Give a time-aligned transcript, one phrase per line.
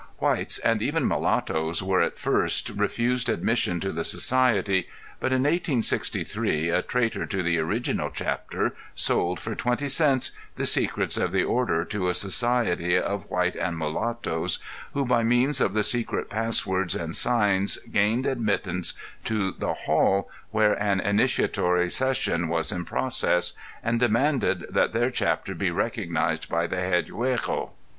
[0.17, 4.89] Whites and even mulatoes were at first refused admission to the society,
[5.19, 11.17] but in 1863 a traitor to the original chapter sold for twenty cents the secrets
[11.17, 14.57] of the order to a society of white and mulatoes
[14.95, 18.95] who by means of the secret pass words and signs gained admittance
[19.25, 25.53] to the hall where an initiatory session was in progress and demanded that their chapter
[25.53, 27.73] be recognized by the head Juego.